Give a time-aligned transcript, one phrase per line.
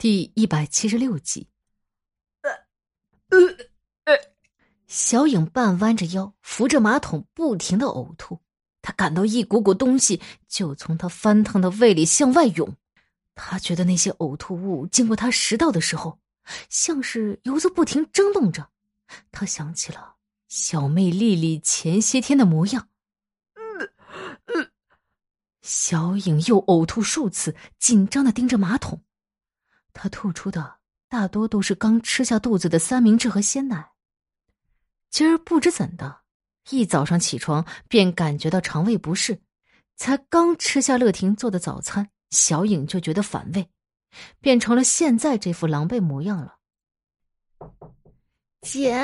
[0.00, 1.46] 第一百七十六集。
[2.40, 2.50] 呃
[3.28, 3.38] 呃
[4.04, 4.18] 呃，
[4.86, 8.40] 小影半弯着腰，扶着马桶，不停的呕吐。
[8.80, 10.18] 她感到一股股东西
[10.48, 12.74] 就从她翻腾的胃里向外涌。
[13.34, 16.18] 他觉得那些呕吐物经过他食道的时候，
[16.70, 18.70] 像是游子不停争动着。
[19.30, 20.14] 他想起了
[20.48, 22.88] 小妹丽丽前些天的模样。
[25.60, 29.02] 小影又呕吐数次，紧张的盯着马桶。
[29.92, 30.78] 他吐出的
[31.08, 33.92] 大多都是刚吃下肚子的三明治和鲜奶。
[35.10, 36.20] 今儿不知怎的，
[36.70, 39.40] 一早上起床便感觉到肠胃不适，
[39.96, 43.68] 才刚吃下乐婷做的早餐，小影就觉得反胃，
[44.40, 46.56] 变成了现在这副狼狈模样了。
[48.60, 48.94] 姐，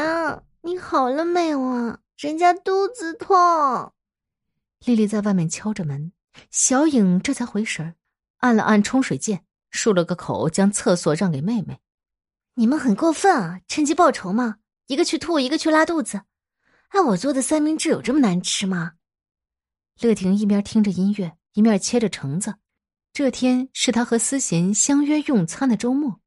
[0.60, 1.98] 你好了没有啊？
[2.16, 3.92] 人家肚子痛。
[4.84, 6.12] 丽丽在外面敲着门，
[6.50, 7.96] 小影这才回神
[8.38, 9.45] 按了按冲水键。
[9.70, 11.80] 漱了个口，将厕所让给妹妹。
[12.54, 13.60] 你们很过分啊！
[13.68, 14.56] 趁机报仇吗？
[14.86, 16.22] 一个去吐，一个去拉肚子。
[16.88, 18.92] 哎，我做的三明治有这么难吃吗？
[20.00, 22.54] 乐婷一边听着音乐，一面切着橙子。
[23.12, 26.20] 这天是他和思贤相约用餐的周末。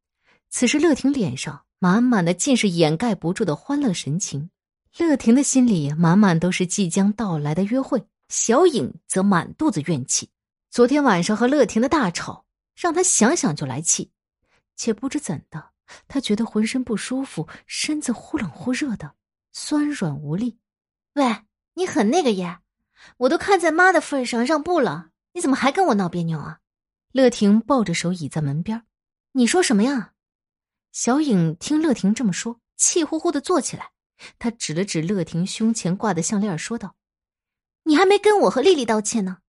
[0.50, 4.50] 此时，乐婷脸上满满的尽是掩盖不住的欢乐神情。
[4.98, 8.06] 乐婷的心里满满都是即将到来的约会。
[8.28, 10.30] 小影则满肚子怨气。
[10.70, 12.46] 昨天晚上和乐婷的大吵。
[12.80, 14.14] 让他想想就来气，
[14.78, 15.72] 且不知怎的，
[16.08, 19.16] 他觉得浑身不舒服，身子忽冷忽热的，
[19.52, 20.58] 酸软无力。
[21.16, 22.60] 喂，你很那个耶！
[23.18, 26.60] 我都看在妈的份上让步了，你怎么还跟我闹别扭啊？
[27.12, 28.86] 乐婷抱着手倚在门边，
[29.34, 30.14] 你说什么呀？
[30.94, 33.92] 小影听乐婷这么说，气呼呼的坐起来，
[34.38, 36.96] 他指了指乐婷胸前挂的项链，说道
[37.84, 39.40] ：“你还没跟我和丽丽道歉呢，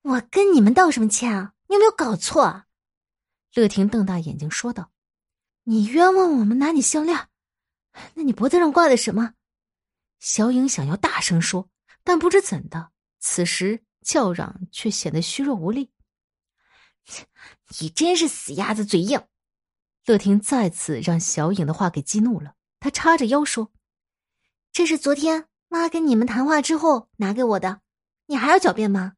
[0.00, 2.66] 我跟你们道什么歉啊？”你有没有搞错啊？
[3.54, 4.92] 乐婷瞪大眼睛说道
[5.64, 7.30] ：“你冤枉我们拿你项链，
[8.12, 9.32] 那你脖子上挂的什么？”
[10.20, 11.70] 小影想要大声说，
[12.04, 15.90] 但不知怎的，此时叫嚷却显得虚弱无力。
[17.80, 19.26] 你真是死鸭子嘴硬！
[20.04, 23.72] 乐婷再次让小影的话给激怒了，她叉着腰说
[24.74, 27.80] ：“这是昨天妈跟你们谈话之后拿给我的，
[28.26, 29.14] 你还要狡辩吗？”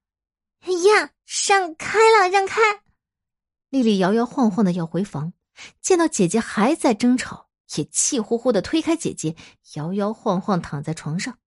[0.63, 2.61] 哎呀，让开了，让开！
[3.71, 5.33] 丽丽摇摇晃晃的要回房，
[5.81, 9.35] 见到姐姐还在争吵，也气呼呼的推开姐姐，
[9.75, 11.39] 摇摇晃晃躺在床上。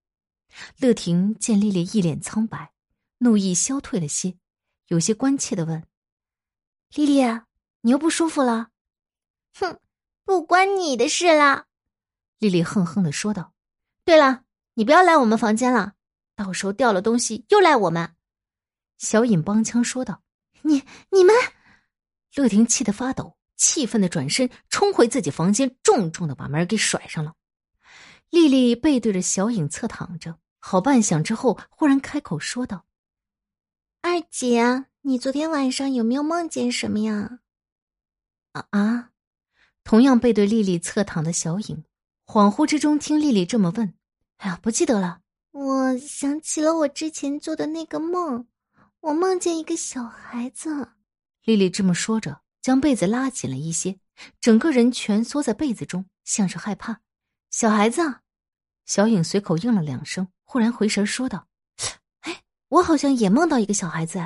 [0.77, 2.73] 乐婷见丽丽一脸苍白，
[3.19, 4.37] 怒意消退了些，
[4.87, 5.85] 有些关切的问
[6.95, 7.21] ：“丽丽，
[7.81, 8.69] 你又不舒服了
[9.53, 9.79] ？”“哼，
[10.25, 11.67] 不关你的事啦。”
[12.39, 13.53] 丽丽哼哼的说道。
[14.03, 14.41] “对了，
[14.73, 15.93] 你不要来我们房间了，
[16.35, 18.15] 到时候掉了东西又赖我们。”
[18.97, 20.23] 小尹帮腔说道
[20.63, 21.35] ：“你你们！”
[22.35, 27.33] 乐婷气得发抖，气愤的转身冲回自己房间，重重的把门给甩上了。
[28.29, 32.85] 丽丽背对着小影侧躺着，好半晌之后，忽然开口说道
[34.01, 37.39] ：“二姐，你昨天晚上有没有梦见什么呀？”
[38.53, 39.09] 啊啊！
[39.83, 41.85] 同样背对丽丽侧躺的小影，
[42.25, 43.93] 恍惚之中听丽丽这么问
[44.37, 45.21] ：“哎呀，不记得了。”
[45.51, 48.47] 我想起了我之前做的那个梦。
[49.07, 50.89] 我梦见一个小孩子，
[51.45, 54.01] 丽丽这么说着，将被子拉紧了一些，
[54.41, 56.99] 整个人蜷缩在被子中，像是害怕。
[57.49, 58.01] 小孩子，
[58.85, 61.47] 小影随口应了两声，忽然回神说道
[62.19, 64.19] ：“哎，我好像也梦到一个小孩子。”“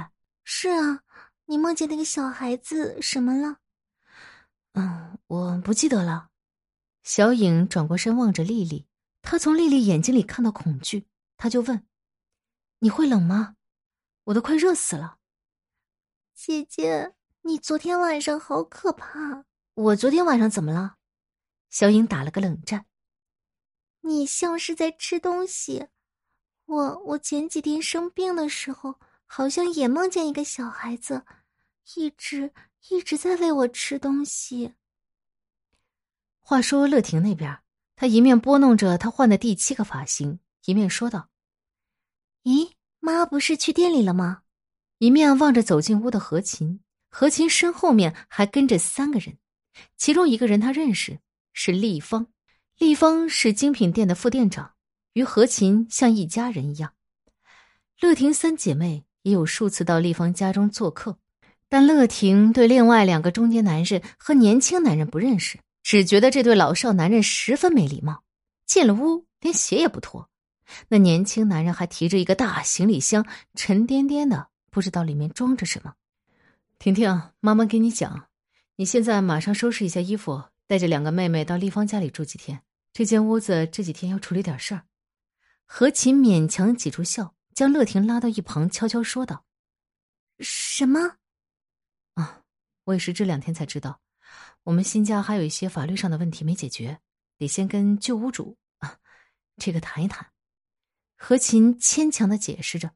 [0.43, 1.01] 是啊，
[1.45, 3.57] 你梦见那个小孩子什么了
[4.73, 6.29] ？”“嗯，我不记得了。”
[7.03, 8.87] 小影转过身望着丽丽，
[9.21, 11.05] 她从丽丽眼睛里看到恐惧，
[11.37, 11.85] 她就问
[12.79, 13.57] ：“你会冷吗？”
[14.25, 15.17] 我都快热死了，
[16.35, 19.45] 姐姐，你昨天晚上好可怕！
[19.73, 20.97] 我昨天晚上怎么了？
[21.69, 22.85] 小影打了个冷战。
[24.01, 25.87] 你像是在吃东西。
[26.65, 31.25] 我我前几天生病的时候，好像也梦见一个小孩子，
[31.95, 32.53] 一直
[32.89, 34.75] 一直在喂我吃东西。
[36.39, 37.61] 话说乐婷那边，
[37.95, 41.29] 她一面拨弄着她换的第七个发型，一面说道
[42.43, 42.71] ：“咦？”
[43.03, 44.43] 妈不是去店里了吗？
[44.99, 49.37] 一面望着走进屋的何琴，何琴身后面还跟着三个人，
[49.97, 51.17] 其中一个人他认识，
[51.51, 52.27] 是丽芳。
[52.77, 54.73] 丽芳是精品店的副店长，
[55.13, 56.93] 与何琴像一家人一样。
[57.99, 61.17] 乐婷三姐妹也有数次到丽芳家中做客，
[61.69, 68.23] 但乐婷对另外两个中年男人和年轻男人不认识，只觉得这对老少男人十分没礼貌，
[68.67, 70.29] 进了屋连鞋也不脱。
[70.87, 73.25] 那年轻男人还提着一个大行李箱，
[73.55, 75.93] 沉甸甸的，不知道里面装着什么。
[76.79, 78.27] 婷婷，妈妈给你讲，
[78.75, 82.63] 你现在马上收拾一下衣服，带着两个妹妹到丽芳家里住几天。
[82.93, 84.83] 这间屋子这几天要处理点事儿。
[85.65, 89.45] 何琴勉强挤出笑，将乐婷拉到一旁，悄悄说道
[90.39, 91.17] ：“什么？
[92.15, 92.41] 啊，
[92.83, 94.01] 我也是这两天才知道，
[94.63, 96.99] 我们新家还有一些法律上的问题没解决，
[97.37, 98.97] 得先跟旧屋主啊
[99.57, 100.27] 这个谈一谈。”
[101.23, 102.89] 何琴牵强的解释着，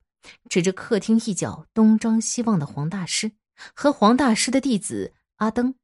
[0.50, 3.34] 指着客厅一角东张西望的黄大师
[3.76, 5.76] 和黄大师的弟子阿登。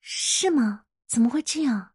[0.00, 0.84] 是吗？
[1.08, 1.90] 怎么会这样？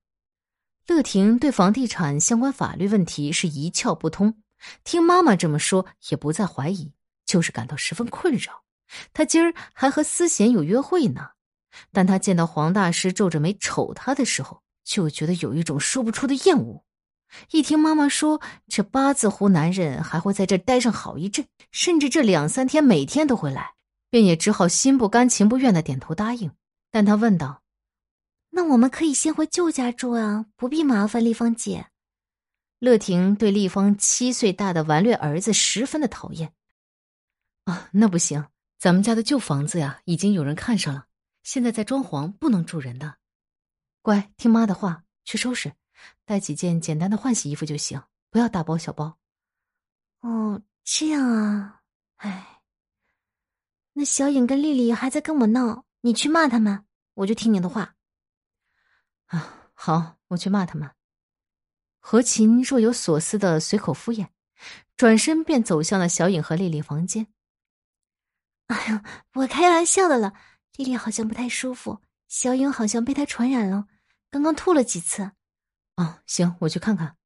[0.88, 4.44] 乐婷对房地产相关法律问题是一窍不通，
[4.84, 6.92] 听妈妈这么说，也不再怀疑，
[7.26, 8.66] 就是感到十分困扰。
[9.14, 11.30] 他今儿还和思贤有约会呢，
[11.94, 16.83] 但他见到黄大师皱着眉瞅他的时候，就觉得有一种说不出的厌恶。
[17.52, 23.74] 一听妈妈说这八字胡男人还会在这待上好一阵，甚至这两三天每天都会来，
[24.10, 26.52] 便也只好心不甘情不愿的点头答应。
[26.92, 27.62] 但他问道。
[28.56, 31.88] 那我们可以先回旧家住啊，不必麻烦丽芳姐。
[32.78, 36.54] 乐婷对丽芳七岁大的顽劣儿子十分的讨厌。
[37.64, 38.46] 啊，那不行，
[38.78, 41.06] 咱们家的旧房子呀，已经有人看上了，
[41.42, 43.16] 现在在装潢，不能住人的。
[44.04, 45.74] 乖，听妈的话，去收拾，
[46.26, 49.18] 带几件简单的换洗衣服就行，不要大包小包。
[50.22, 51.82] 哦，这样啊，
[52.18, 52.62] 哎，
[53.94, 56.86] 那小颖跟丽丽还在跟我闹，你去骂他们，
[57.16, 57.96] 我就听你的话。
[59.26, 60.90] 啊，好，我去骂他们。
[62.00, 64.28] 何琴若有所思的随口敷衍，
[64.98, 67.28] 转身便走向了小颖和丽丽房间。
[68.68, 69.04] 哎呀，
[69.34, 70.34] 我开玩笑的了。
[70.76, 73.88] 丽丽好像不太舒服，小颖好像被她传染了，
[74.32, 75.32] 刚刚吐了几次。
[75.96, 77.18] 哦，行，我去看看。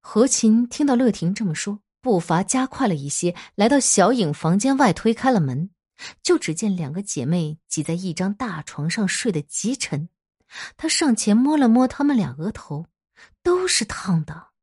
[0.00, 5.70] 何琴听到乐婷这么说，步伐加快了一些，来到小影房间外，推开了门，
[6.22, 10.08] 就只见两个姐妹挤在一张大床上睡得极沉。
[10.76, 12.86] 她上前摸了摸她们俩额头，
[13.42, 14.53] 都是烫的。